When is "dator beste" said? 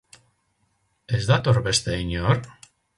1.29-1.97